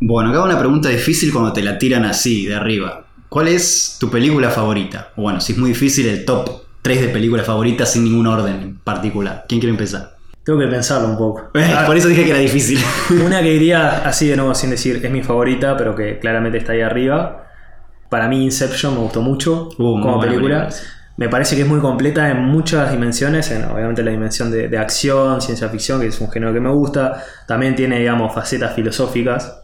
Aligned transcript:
Bueno, 0.00 0.30
acá 0.30 0.42
una 0.42 0.58
pregunta 0.58 0.88
difícil 0.88 1.32
cuando 1.32 1.52
te 1.52 1.62
la 1.62 1.78
tiran 1.78 2.04
así, 2.04 2.46
de 2.46 2.54
arriba. 2.54 3.04
¿Cuál 3.28 3.48
es 3.48 3.96
tu 3.98 4.10
película 4.10 4.50
favorita? 4.50 5.10
O 5.16 5.22
Bueno, 5.22 5.40
si 5.40 5.52
es 5.52 5.58
muy 5.58 5.70
difícil, 5.70 6.06
el 6.06 6.24
top 6.24 6.62
3 6.82 7.00
de 7.02 7.08
películas 7.08 7.46
favoritas 7.46 7.92
sin 7.92 8.04
ningún 8.04 8.26
orden 8.26 8.54
en 8.54 8.78
particular. 8.78 9.44
¿Quién 9.48 9.60
quiere 9.60 9.72
empezar? 9.72 10.16
Tengo 10.44 10.60
que 10.60 10.66
pensarlo 10.66 11.08
un 11.08 11.18
poco. 11.18 11.50
Por 11.86 11.96
eso 11.96 12.08
dije 12.08 12.24
que 12.24 12.30
era 12.30 12.38
difícil. 12.38 12.78
Una 13.26 13.42
que 13.42 13.50
diría 13.50 14.08
así 14.08 14.28
de 14.28 14.36
nuevo 14.36 14.54
sin 14.54 14.70
decir 14.70 15.00
es 15.04 15.10
mi 15.10 15.22
favorita, 15.22 15.76
pero 15.76 15.94
que 15.94 16.18
claramente 16.18 16.58
está 16.58 16.72
ahí 16.72 16.80
arriba. 16.80 17.44
Para 18.08 18.28
mí 18.28 18.44
Inception 18.44 18.94
me 18.94 19.00
gustó 19.00 19.20
mucho 19.20 19.68
Uh, 19.76 20.00
como 20.00 20.20
película. 20.20 20.70
Me 21.18 21.28
parece 21.28 21.56
que 21.56 21.62
es 21.62 21.68
muy 21.68 21.80
completa 21.80 22.30
en 22.30 22.44
muchas 22.44 22.92
dimensiones, 22.92 23.50
en 23.50 23.64
obviamente 23.64 24.04
la 24.04 24.12
dimensión 24.12 24.52
de, 24.52 24.68
de 24.68 24.78
acción, 24.78 25.40
ciencia 25.42 25.68
ficción, 25.68 26.00
que 26.00 26.06
es 26.06 26.20
un 26.20 26.30
género 26.30 26.54
que 26.54 26.60
me 26.60 26.70
gusta. 26.70 27.24
También 27.46 27.74
tiene, 27.74 27.98
digamos, 27.98 28.32
facetas 28.32 28.72
filosóficas, 28.74 29.57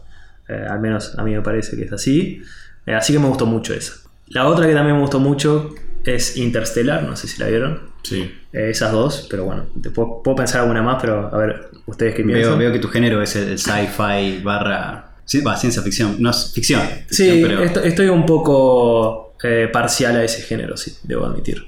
eh, 0.48 0.64
al 0.68 0.80
menos 0.80 1.16
a 1.18 1.22
mí 1.24 1.32
me 1.32 1.40
parece 1.42 1.76
que 1.76 1.84
es 1.84 1.92
así. 1.92 2.43
Eh, 2.86 2.94
así 2.94 3.12
que 3.12 3.18
me 3.18 3.29
gustó 3.29 3.46
mucho 3.46 3.75
esa. 3.75 3.94
La 4.29 4.46
otra 4.46 4.66
que 4.66 4.75
también 4.75 4.96
me 4.96 5.02
gustó 5.02 5.21
mucho 5.21 5.75
es 6.04 6.36
Interstellar, 6.36 7.02
no 7.04 7.16
sé 7.16 7.29
si 7.29 7.40
la 7.40 7.48
vieron. 7.48 7.80
Sí. 8.02 8.30
Eh, 8.52 8.68
esas 8.71 8.93
dos, 8.93 9.26
pero 9.30 9.44
bueno, 9.44 9.66
te 9.82 9.90
puedo, 9.90 10.22
puedo 10.22 10.36
pensar 10.36 10.61
alguna 10.61 10.82
más, 10.82 10.99
pero 11.00 11.35
a 11.35 11.38
ver, 11.38 11.68
ustedes 11.86 12.14
qué 12.14 12.22
Veo, 12.22 12.35
piensan. 12.35 12.58
veo 12.58 12.72
que 12.72 12.79
tu 12.79 12.88
género 12.88 13.22
es 13.22 13.35
el, 13.36 13.49
el 13.49 13.58
sci-fi 13.58 14.40
barra... 14.43 15.11
Sí, 15.25 15.40
va, 15.40 15.57
ciencia 15.57 15.80
ficción. 15.80 16.16
No, 16.18 16.30
es 16.30 16.52
ficción. 16.54 16.82
Sí, 17.08 17.40
pero- 17.43 17.63
esto- 17.63 17.80
estoy 17.82 18.08
un 18.08 18.26
poco 18.26 19.35
parcial 19.72 20.16
a 20.16 20.24
ese 20.24 20.43
género, 20.43 20.76
sí, 20.76 20.94
debo 21.02 21.24
admitir. 21.26 21.63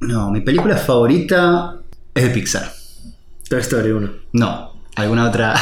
No, 0.00 0.30
mi 0.30 0.40
película 0.42 0.76
favorita 0.76 1.76
es 2.14 2.22
de 2.24 2.30
Pixar. 2.30 2.70
Toy 3.48 3.60
Story 3.60 3.90
1. 3.92 4.10
No, 4.32 4.75
alguna 4.96 5.28
otra... 5.28 5.54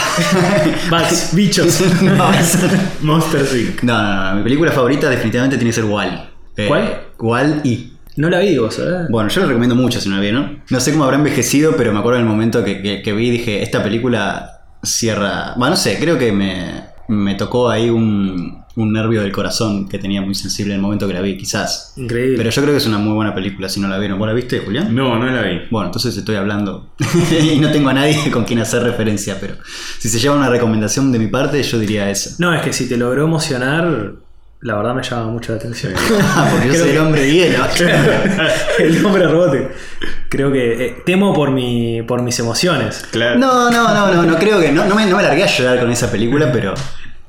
Bugs, 0.91 1.31
bichos. 1.35 1.81
no, 2.03 2.33
esa- 2.33 2.91
Monster 3.03 3.47
Inc. 3.57 3.83
no, 3.83 4.03
no, 4.03 4.31
no, 4.31 4.37
mi 4.37 4.43
película 4.43 4.73
favorita 4.73 5.09
definitivamente 5.11 5.57
tiene 5.57 5.71
que 5.71 5.75
ser 5.75 5.85
Wall. 5.85 6.31
¿Cuál? 6.69 7.01
Wall 7.19 7.61
y 7.65 7.93
No 8.17 8.31
la 8.31 8.39
vi 8.39 8.57
vos, 8.59 8.79
¿eh? 8.79 9.07
Bueno, 9.11 9.29
yo 9.29 9.41
lo 9.43 9.49
recomiendo 9.49 9.75
mucho 9.75 10.01
si 10.01 10.09
no 10.09 10.15
la 10.17 10.21
vieron. 10.23 10.63
No 10.71 10.81
sé 10.81 10.93
cómo 10.93 11.05
habrá 11.05 11.17
envejecido, 11.17 11.75
pero 11.77 11.93
me 11.93 11.99
acuerdo 11.99 12.19
del 12.19 12.29
momento 12.29 12.65
que, 12.65 12.81
que- 12.81 13.03
que 13.03 13.13
vi 13.13 13.29
y 13.29 13.31
dije, 13.31 13.63
esta 13.63 13.83
película 13.83 14.63
cierra... 14.83 15.55
Bueno, 15.57 15.71
no 15.71 15.77
sé, 15.77 15.99
creo 15.99 16.19
que 16.19 16.31
me, 16.33 16.85
me 17.09 17.35
tocó 17.35 17.69
ahí 17.71 17.91
un, 17.91 18.64
un 18.77 18.93
nervio 18.93 19.23
del 19.23 19.31
corazón 19.31 19.89
que 19.89 19.99
tenía 19.99 20.21
muy 20.21 20.35
sensible 20.35 20.75
en 20.75 20.81
el 20.81 20.83
momento 20.83 21.07
que 21.07 21.15
la 21.15 21.21
vi, 21.21 21.37
quizás. 21.37 21.93
Increíble. 21.97 22.37
Pero 22.37 22.51
yo 22.51 22.63
creo 22.63 22.75
que 22.75 22.79
es 22.79 22.87
una 22.87 22.99
muy 22.99 23.13
buena 23.13 23.35
película 23.35 23.69
si 23.69 23.81
no 23.81 23.89
la 23.89 23.99
vieron. 23.99 24.19
¿Vos 24.19 24.27
la 24.27 24.35
viste, 24.35 24.59
Julián? 24.59 24.95
No, 24.95 25.17
no 25.19 25.27
la 25.27 25.43
vi. 25.43 25.61
Bueno, 25.71 25.87
entonces 25.87 26.17
estoy 26.17 26.37
hablando 26.37 26.91
y 27.55 27.59
no 27.61 27.71
tengo 27.71 27.91
a 27.91 27.95
nadie 27.95 28.31
con 28.31 28.45
quien 28.45 28.59
hacer 28.59 28.83
referencia, 28.83 29.39
pero 29.41 29.57
si 29.99 30.09
se 30.09 30.19
lleva 30.19 30.35
una 30.35 30.49
recomendación 30.49 31.13
de 31.13 31.19
mi 31.19 31.29
parte, 31.29 31.63
yo 31.63 31.79
diría 31.79 32.11
esa. 32.11 32.35
No, 32.39 32.53
es 32.55 32.63
que 32.63 32.73
si 32.73 32.89
te 32.89 32.97
logró 32.97 33.25
emocionar, 33.25 34.15
la 34.61 34.77
verdad 34.77 34.95
me 34.95 35.03
llama 35.03 35.27
mucho 35.27 35.53
la 35.53 35.59
atención. 35.59 35.93
Ah, 36.23 36.49
porque 36.53 36.69
yo 36.69 36.75
soy 36.75 36.91
el 36.91 36.99
hombre 36.99 37.23
de 37.23 37.33
hielo. 37.33 37.65
el 38.79 39.07
hombre 39.07 39.27
rebote. 39.29 39.71
Creo 40.29 40.51
que 40.51 40.87
eh, 40.87 41.03
temo 41.05 41.33
por, 41.33 41.51
mi, 41.51 42.03
por 42.03 42.23
mis 42.23 42.39
emociones. 42.41 43.05
Claro. 43.13 43.39
No, 43.39 43.71
no, 43.71 43.95
no, 43.95 44.13
no, 44.13 44.23
no 44.25 44.39
creo 44.39 44.61
que. 44.61 44.73
No, 44.73 44.87
no, 44.87 44.95
me, 44.95 45.07
no 45.07 45.17
me 45.17 45.23
largué 45.23 45.45
a 45.45 45.47
llorar 45.47 45.79
con 45.79 45.93
esa 45.93 46.11
película, 46.11 46.51
pero 46.51 46.75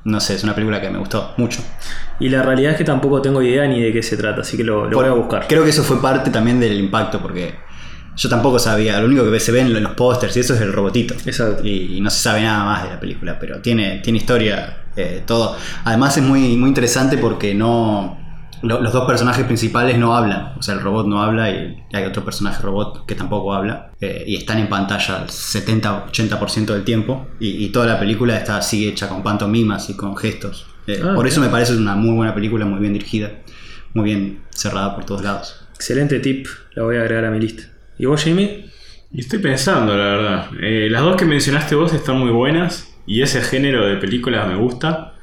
no 0.06 0.20
sé, 0.20 0.36
es 0.36 0.44
una 0.44 0.56
película 0.56 0.80
que 0.80 0.90
me 0.90 1.00
gustó 1.00 1.34
mucho. 1.38 1.62
Y 2.20 2.30
la 2.30 2.44
realidad 2.44 2.72
es 2.72 2.78
que 2.78 2.84
tampoco 2.84 3.22
tengo 3.22 3.42
idea 3.42 3.68
ni 3.68 3.82
de 3.82 3.92
qué 3.92 4.02
se 4.02 4.16
trata, 4.16 4.42
así 4.42 4.56
que 4.56 4.64
lo, 4.64 4.88
lo 4.88 4.98
voy 4.98 5.08
a 5.08 5.12
buscar. 5.12 5.48
Creo 5.48 5.64
que 5.64 5.72
eso 5.72 5.84
fue 5.84 6.02
parte 6.02 6.30
también 6.30 6.60
del 6.60 6.80
impacto, 6.80 7.20
porque 7.20 7.56
yo 8.16 8.30
tampoco 8.30 8.60
sabía. 8.60 9.00
Lo 9.00 9.08
único 9.08 9.30
que 9.30 9.40
se 9.40 9.52
ve 9.52 9.62
en 9.62 9.84
los 9.84 9.94
pósters 9.94 10.38
y 10.38 10.42
eso 10.42 10.54
es 10.54 10.62
el 10.62 10.72
robotito. 10.72 11.16
Exacto. 11.26 11.66
Y, 11.66 11.98
y 11.98 12.02
no 12.02 12.10
se 12.10 12.22
sabe 12.22 12.44
nada 12.44 12.64
más 12.64 12.84
de 12.84 12.90
la 12.92 13.00
película, 13.00 13.38
pero 13.40 13.60
tiene, 13.60 14.00
tiene 14.04 14.20
historia, 14.20 14.78
eh, 14.96 15.24
todo. 15.26 15.58
Además 15.84 16.16
es 16.18 16.24
muy, 16.24 16.56
muy 16.56 16.70
interesante 16.70 17.18
porque 17.18 17.54
no. 17.54 18.25
Lo- 18.66 18.82
los 18.82 18.92
dos 18.94 19.06
personajes 19.06 19.46
principales 19.46 19.98
no 19.98 20.16
hablan, 20.16 20.54
o 20.58 20.62
sea, 20.62 20.74
el 20.76 20.82
robot 20.82 21.08
no 21.08 21.22
habla 21.24 21.50
y 21.50 21.78
hay 21.94 22.04
otro 22.04 22.24
personaje 22.26 22.62
robot 22.62 23.06
que 23.06 23.16
tampoco 23.16 23.54
habla, 23.54 23.92
eh, 24.02 24.24
y 24.28 24.36
están 24.36 24.58
en 24.60 24.68
pantalla 24.70 25.24
el 25.24 25.30
70-80% 25.30 26.74
del 26.74 26.84
tiempo, 26.84 27.28
y, 27.40 27.64
y 27.66 27.70
toda 27.70 27.86
la 27.86 28.00
película 28.00 28.38
está 28.38 28.58
así 28.58 28.88
hecha 28.88 29.08
con 29.10 29.24
pantomimas 29.24 29.90
y 29.90 29.96
con 29.96 30.16
gestos. 30.18 30.68
Eh, 30.88 31.02
Ah, 31.04 31.14
por 31.16 31.28
eso 31.28 31.42
me 31.42 31.50
parece 31.50 31.76
una 31.76 31.96
muy 31.96 32.16
buena 32.16 32.34
película, 32.36 32.66
muy 32.66 32.80
bien 32.80 32.94
dirigida, 32.94 33.32
muy 33.94 34.06
bien 34.06 34.44
cerrada 34.52 34.94
por 34.96 35.06
todos 35.06 35.24
lados. 35.24 35.68
Excelente 35.76 36.20
tip, 36.20 36.48
la 36.76 36.84
voy 36.84 36.98
a 36.98 37.02
agregar 37.02 37.26
a 37.26 37.32
mi 37.32 37.40
lista. 37.40 37.64
¿Y 37.98 38.06
vos, 38.06 38.24
Jamie? 38.24 38.70
Y 39.12 39.22
estoy 39.22 39.40
pensando, 39.40 39.96
la 39.98 40.04
verdad. 40.06 40.46
Eh, 40.62 40.88
las 40.90 41.02
dos 41.02 41.16
que 41.16 41.26
mencionaste 41.26 41.76
vos 41.76 41.94
están 41.94 42.18
muy 42.20 42.32
buenas 42.32 42.94
y 43.08 43.22
ese 43.22 43.42
género 43.42 43.86
de 43.86 43.96
películas 43.98 44.48
me 44.48 44.56
gusta. 44.56 45.15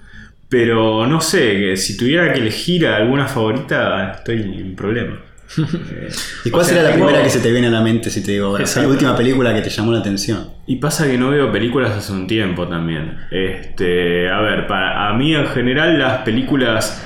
Pero 0.52 1.06
no 1.06 1.18
sé, 1.22 1.56
que 1.58 1.76
si 1.78 1.96
tuviera 1.96 2.30
que 2.30 2.40
elegir 2.40 2.86
a 2.86 2.96
alguna 2.96 3.26
favorita, 3.26 4.12
estoy 4.18 4.42
en 4.42 4.76
problema. 4.76 5.14
Eh, 5.58 6.08
¿Y 6.44 6.50
cuál 6.50 6.60
o 6.60 6.64
sea, 6.64 6.74
será 6.76 6.88
la 6.90 6.94
tengo- 6.94 7.06
primera 7.06 7.24
que 7.24 7.30
se 7.30 7.40
te 7.40 7.50
viene 7.50 7.68
a 7.68 7.70
la 7.70 7.80
mente 7.80 8.10
si 8.10 8.22
te 8.22 8.32
digo? 8.32 8.58
Exacto. 8.58 8.82
La 8.86 8.92
última 8.92 9.16
película 9.16 9.54
que 9.54 9.62
te 9.62 9.70
llamó 9.70 9.92
la 9.92 10.00
atención. 10.00 10.50
Y 10.66 10.76
pasa 10.76 11.06
que 11.06 11.16
no 11.16 11.30
veo 11.30 11.50
películas 11.50 11.92
hace 11.92 12.12
un 12.12 12.26
tiempo 12.26 12.68
también. 12.68 13.16
Este, 13.30 14.28
a 14.28 14.40
ver, 14.42 14.66
para 14.66 15.08
a 15.08 15.14
mí 15.14 15.34
en 15.34 15.46
general 15.46 15.98
las 15.98 16.18
películas 16.22 17.02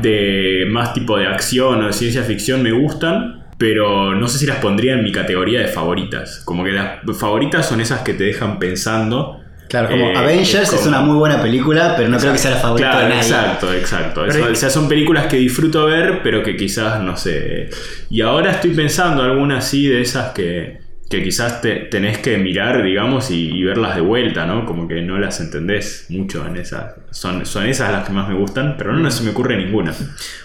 de 0.00 0.66
más 0.70 0.94
tipo 0.94 1.18
de 1.18 1.26
acción 1.26 1.82
o 1.82 1.86
de 1.88 1.92
ciencia 1.92 2.22
ficción 2.22 2.62
me 2.62 2.72
gustan, 2.72 3.44
pero 3.58 4.14
no 4.14 4.28
sé 4.28 4.38
si 4.38 4.46
las 4.46 4.58
pondría 4.58 4.94
en 4.94 5.04
mi 5.04 5.12
categoría 5.12 5.60
de 5.60 5.68
favoritas. 5.68 6.42
Como 6.46 6.64
que 6.64 6.72
las 6.72 7.00
favoritas 7.18 7.68
son 7.68 7.82
esas 7.82 8.00
que 8.00 8.14
te 8.14 8.24
dejan 8.24 8.58
pensando. 8.58 9.42
Claro, 9.68 9.88
como 9.90 10.10
Eh, 10.10 10.16
Avengers 10.16 10.54
es 10.54 10.70
como- 10.70 10.88
una 10.88 11.00
muy 11.00 11.16
buena 11.16 11.42
película, 11.42 11.94
pero 11.96 12.08
no 12.08 12.16
creo 12.18 12.32
que 12.32 12.38
sea 12.38 12.52
la 12.52 12.56
favorita 12.58 12.90
Claro, 12.90 13.04
de 13.08 13.14
nadie. 13.14 13.28
exacto, 13.28 13.72
exacto. 13.74 14.20
Pero 14.22 14.32
Eso- 14.32 14.44
hay- 14.46 14.52
o 14.52 14.56
sea, 14.56 14.70
son 14.70 14.88
películas 14.88 15.26
que 15.26 15.36
disfruto 15.36 15.84
ver, 15.86 16.20
pero 16.22 16.42
que 16.42 16.56
quizás, 16.56 17.02
no 17.02 17.16
sé. 17.16 17.68
Y 18.10 18.20
ahora 18.22 18.52
estoy 18.52 18.70
pensando 18.70 19.22
algunas 19.22 19.66
así 19.66 19.86
de 19.86 20.00
esas 20.00 20.30
que, 20.32 20.78
que 21.10 21.22
quizás 21.22 21.60
te, 21.62 21.76
tenés 21.90 22.18
que 22.18 22.36
mirar, 22.38 22.82
digamos, 22.82 23.30
y, 23.30 23.48
y 23.50 23.62
verlas 23.64 23.94
de 23.94 24.02
vuelta, 24.02 24.44
¿no? 24.46 24.64
Como 24.66 24.86
que 24.88 25.00
no 25.00 25.18
las 25.18 25.40
entendés 25.40 26.06
mucho 26.10 26.46
en 26.46 26.56
esas. 26.58 26.94
Son, 27.10 27.46
son 27.46 27.64
esas 27.66 27.90
las 27.92 28.06
que 28.06 28.12
más 28.12 28.28
me 28.28 28.34
gustan, 28.34 28.74
pero 28.76 28.92
no, 28.92 29.10
se 29.10 29.22
me 29.24 29.30
ocurre 29.30 29.56
ninguna. 29.56 29.94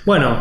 Bueno, 0.05 0.37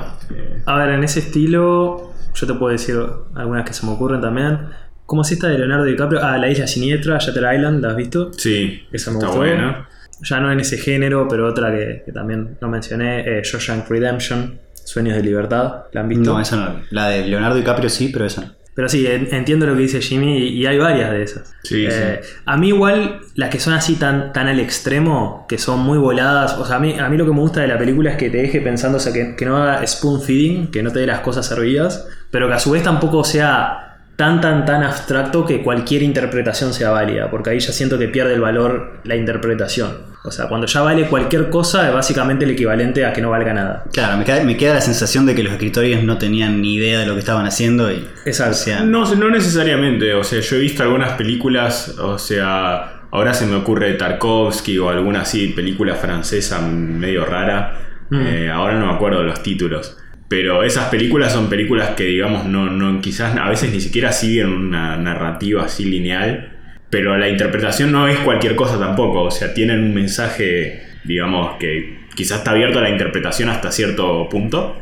a 0.66 0.76
ver, 0.76 0.90
en 0.90 1.02
ese 1.04 1.18
estilo, 1.20 2.12
yo 2.34 2.46
te 2.46 2.54
puedo 2.54 2.70
decir 2.72 2.96
algunas 3.34 3.64
que 3.64 3.72
se 3.72 3.84
me 3.84 3.92
ocurren 3.92 4.20
también. 4.20 4.58
Como 5.06 5.24
si 5.24 5.34
esta 5.34 5.48
de 5.48 5.58
Leonardo 5.58 5.84
DiCaprio, 5.84 6.20
ah, 6.22 6.38
La 6.38 6.48
Isla 6.48 6.66
Siniestra, 6.66 7.18
Shutter 7.18 7.44
Island, 7.54 7.82
¿la 7.82 7.90
has 7.90 7.96
visto? 7.96 8.30
Sí, 8.36 8.82
Esa 8.92 9.10
me 9.10 9.16
está 9.18 9.26
gustó. 9.26 9.40
buena. 9.40 9.88
Ya 10.22 10.40
no 10.40 10.52
en 10.52 10.60
ese 10.60 10.78
género, 10.78 11.26
pero 11.28 11.48
otra 11.48 11.70
que, 11.72 12.02
que 12.06 12.12
también 12.12 12.56
lo 12.60 12.68
mencioné, 12.68 13.20
eh, 13.38 13.42
Shawshank 13.42 13.88
Redemption, 13.90 14.58
Sueños 14.84 15.16
de 15.16 15.22
Libertad, 15.22 15.84
¿la 15.92 16.00
han 16.02 16.08
visto? 16.08 16.32
No, 16.32 16.40
esa 16.40 16.56
no. 16.56 16.80
La 16.90 17.08
de 17.08 17.26
Leonardo 17.26 17.56
DiCaprio 17.56 17.88
sí, 17.90 18.10
pero 18.12 18.24
esa 18.26 18.42
no. 18.42 18.52
Pero 18.74 18.88
sí, 18.88 19.06
en- 19.06 19.28
entiendo 19.34 19.66
lo 19.66 19.74
que 19.74 19.80
dice 19.82 20.00
Jimmy 20.00 20.38
y, 20.48 20.64
hay 20.64 20.78
varias 20.78 21.10
de 21.10 21.22
esas. 21.24 21.52
Sí, 21.62 21.86
Eh, 21.90 22.20
A 22.46 22.56
mí 22.56 22.68
igual, 22.68 23.20
las 23.34 23.50
que 23.50 23.60
son 23.60 23.74
así 23.74 23.96
tan, 23.96 24.32
tan 24.32 24.48
al 24.48 24.60
extremo, 24.60 25.44
que 25.48 25.58
son 25.58 25.80
muy 25.80 25.98
voladas, 25.98 26.54
o 26.54 26.64
sea, 26.64 26.76
a 26.76 26.78
mí, 26.78 26.96
a 26.98 27.08
mí 27.10 27.16
lo 27.18 27.26
que 27.26 27.32
me 27.32 27.40
gusta 27.40 27.60
de 27.60 27.68
la 27.68 27.76
película 27.76 28.12
es 28.12 28.16
que 28.16 28.30
te 28.30 28.38
deje 28.38 28.60
pensando, 28.62 28.96
o 28.96 29.00
sea, 29.00 29.12
que, 29.12 29.36
que 29.36 29.44
no 29.44 29.58
haga 29.58 29.86
spoon 29.86 30.22
feeding, 30.22 30.70
que 30.70 30.82
no 30.82 30.90
te 30.90 31.00
dé 31.00 31.06
las 31.06 31.20
cosas 31.20 31.44
servidas, 31.46 32.06
pero 32.30 32.48
que 32.48 32.54
a 32.54 32.58
su 32.58 32.70
vez 32.70 32.82
tampoco 32.82 33.24
sea 33.24 33.91
tan, 34.22 34.40
tan, 34.40 34.64
tan 34.64 34.84
abstracto 34.84 35.44
que 35.44 35.62
cualquier 35.64 36.02
interpretación 36.04 36.72
sea 36.72 36.90
válida, 36.90 37.28
porque 37.28 37.50
ahí 37.50 37.58
ya 37.58 37.72
siento 37.72 37.98
que 37.98 38.06
pierde 38.06 38.34
el 38.34 38.40
valor 38.40 38.98
la 39.02 39.16
interpretación. 39.16 40.12
O 40.24 40.30
sea, 40.30 40.46
cuando 40.46 40.68
ya 40.68 40.80
vale 40.82 41.08
cualquier 41.08 41.50
cosa, 41.50 41.88
es 41.88 41.92
básicamente 41.92 42.44
el 42.44 42.52
equivalente 42.52 43.04
a 43.04 43.12
que 43.12 43.20
no 43.20 43.30
valga 43.30 43.52
nada. 43.52 43.84
Claro, 43.92 44.16
me 44.18 44.24
queda, 44.24 44.44
me 44.44 44.56
queda 44.56 44.74
la 44.74 44.80
sensación 44.80 45.26
de 45.26 45.34
que 45.34 45.42
los 45.42 45.52
escritores 45.52 46.04
no 46.04 46.18
tenían 46.18 46.62
ni 46.62 46.76
idea 46.76 47.00
de 47.00 47.06
lo 47.06 47.14
que 47.14 47.18
estaban 47.18 47.44
haciendo 47.46 47.90
y. 47.90 48.06
Exacto. 48.24 48.52
o 48.52 48.54
sea, 48.54 48.80
No, 48.84 49.12
no 49.16 49.28
necesariamente, 49.30 50.14
o 50.14 50.22
sea, 50.22 50.38
yo 50.40 50.54
he 50.56 50.60
visto 50.60 50.84
algunas 50.84 51.14
películas, 51.14 51.96
o 51.98 52.16
sea, 52.18 53.00
ahora 53.10 53.34
se 53.34 53.46
me 53.46 53.56
ocurre 53.56 53.94
Tarkovsky 53.94 54.78
o 54.78 54.90
alguna 54.90 55.22
así 55.22 55.48
película 55.48 55.96
francesa 55.96 56.60
medio 56.60 57.24
rara, 57.24 57.78
Mm. 58.10 58.26
eh, 58.26 58.50
ahora 58.50 58.74
no 58.78 58.86
me 58.88 58.92
acuerdo 58.92 59.22
los 59.22 59.42
títulos, 59.42 59.96
pero 60.32 60.62
esas 60.62 60.88
películas 60.88 61.30
son 61.30 61.50
películas 61.50 61.90
que 61.90 62.04
digamos 62.04 62.46
no, 62.46 62.70
no 62.70 63.02
quizás 63.02 63.36
a 63.36 63.50
veces 63.50 63.70
ni 63.70 63.82
siquiera 63.82 64.12
siguen 64.12 64.48
una 64.48 64.96
narrativa 64.96 65.64
así 65.64 65.84
lineal, 65.84 66.50
pero 66.88 67.18
la 67.18 67.28
interpretación 67.28 67.92
no 67.92 68.08
es 68.08 68.18
cualquier 68.20 68.56
cosa 68.56 68.78
tampoco, 68.78 69.24
o 69.24 69.30
sea, 69.30 69.52
tienen 69.52 69.80
un 69.80 69.92
mensaje, 69.92 70.84
digamos, 71.04 71.58
que 71.58 71.98
quizás 72.14 72.38
está 72.38 72.52
abierto 72.52 72.78
a 72.78 72.82
la 72.82 72.88
interpretación 72.88 73.50
hasta 73.50 73.70
cierto 73.70 74.26
punto. 74.30 74.78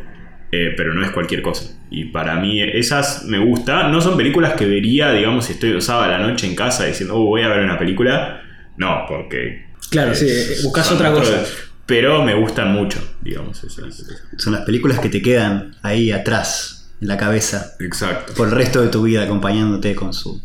Eh, 0.52 0.72
pero 0.76 0.94
no 0.94 1.04
es 1.04 1.10
cualquier 1.10 1.42
cosa. 1.42 1.76
Y 1.90 2.06
para 2.06 2.36
mí 2.36 2.60
esas 2.60 3.24
me 3.24 3.38
gusta. 3.38 3.88
No 3.88 4.00
son 4.00 4.16
películas 4.16 4.54
que 4.54 4.66
vería, 4.66 5.12
digamos, 5.12 5.46
si 5.46 5.54
estoy 5.54 5.80
sábado 5.80 6.12
a 6.12 6.18
la 6.18 6.26
noche 6.26 6.46
en 6.46 6.54
casa 6.54 6.86
diciendo, 6.86 7.16
oh, 7.16 7.24
voy 7.24 7.42
a 7.42 7.48
ver 7.48 7.60
una 7.60 7.78
película. 7.78 8.42
No, 8.76 9.04
porque... 9.08 9.66
Claro, 9.90 10.12
eh, 10.12 10.14
sí, 10.16 10.26
eh, 10.28 10.56
buscas 10.62 10.90
otra 10.92 11.12
cosa. 11.12 11.44
Pero 11.90 12.24
me 12.24 12.34
gustan 12.34 12.72
mucho, 12.72 13.00
digamos. 13.20 13.62
esas- 13.64 13.84
esas. 13.86 14.22
son 14.38 14.52
las 14.54 14.62
películas 14.62 14.98
que 15.00 15.08
te 15.08 15.20
quedan 15.20 15.76
ahí 15.82 16.12
atrás, 16.12 16.92
en 17.00 17.08
la 17.08 17.16
cabeza, 17.16 17.72
Exacto. 17.80 18.32
por 18.34 18.48
el 18.48 18.54
resto 18.54 18.80
de 18.80 18.88
tu 18.88 19.02
vida 19.02 19.24
acompañándote 19.24 19.94
con 19.94 20.12
su. 20.14 20.40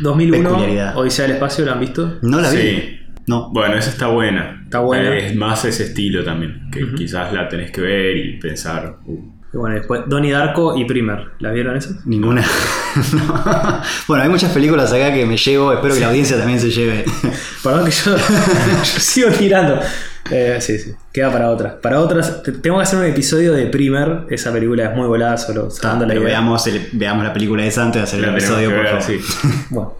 2001, 0.00 0.48
Peculiaridad. 0.50 0.96
Odisea 0.96 1.24
del 1.26 1.34
Espacio, 1.36 1.64
¿la 1.64 1.72
han 1.72 1.80
visto? 1.80 2.18
No 2.22 2.40
la 2.40 2.50
vi. 2.50 2.58
Sí. 2.58 3.00
No. 3.26 3.50
Bueno, 3.50 3.76
esa 3.76 3.90
está 3.90 4.06
buena. 4.06 4.60
Está 4.64 4.78
buena. 4.80 5.16
Es 5.16 5.34
más 5.34 5.64
ese 5.64 5.84
estilo 5.84 6.22
también, 6.22 6.68
que 6.70 6.94
quizás 6.94 7.32
la 7.32 7.48
tenés 7.48 7.72
que 7.72 7.80
ver 7.80 8.16
y 8.16 8.38
pensar. 8.38 8.98
uh, 9.04 9.32
Y 9.52 9.56
bueno, 9.56 9.74
después 9.76 10.02
Donnie 10.06 10.30
Darko 10.32 10.76
y 10.78 10.84
Primer. 10.84 11.32
¿La 11.40 11.50
vieron 11.50 11.76
esas? 11.76 12.06
Ninguna. 12.06 12.44
No. 13.12 13.82
Bueno, 14.08 14.22
hay 14.24 14.30
muchas 14.30 14.52
películas 14.52 14.90
acá 14.90 15.12
que 15.12 15.26
me 15.26 15.36
llevo. 15.36 15.70
Espero 15.72 15.92
que 15.94 16.00
la 16.00 16.08
audiencia 16.08 16.38
también 16.38 16.58
se 16.58 16.70
lleve. 16.70 17.04
Perdón 17.62 17.84
que 17.84 17.90
yo, 17.90 18.16
yo 18.78 18.84
sigo 18.84 19.28
tirando. 19.30 19.78
Eh, 20.30 20.56
sí, 20.60 20.78
sí. 20.78 20.92
Queda 21.12 21.30
para 21.32 21.50
otras. 21.50 21.74
Para 21.74 22.00
otras, 22.00 22.42
te- 22.42 22.52
tengo 22.52 22.76
que 22.78 22.82
hacer 22.82 22.98
un 22.98 23.04
episodio 23.06 23.52
de 23.52 23.66
Primer. 23.66 24.22
Esa 24.30 24.52
película 24.52 24.84
es 24.90 24.96
muy 24.96 25.06
volada, 25.06 25.36
solo 25.36 25.68
Está, 25.68 25.88
dando 25.88 26.04
la 26.06 26.08
pero 26.10 26.22
idea. 26.22 26.30
veamos, 26.40 26.66
el- 26.66 26.88
veamos 26.92 27.24
la 27.24 27.32
película 27.32 27.64
esa 27.64 27.82
antes 27.84 28.00
de 28.00 28.04
hacer 28.04 28.18
el 28.20 28.24
tenemos 28.26 28.44
episodio, 28.44 28.68
que 28.70 28.74
por 28.74 28.84
ver, 28.84 29.00
favor. 29.02 29.06
sí. 29.06 29.20
Bueno. 29.70 29.94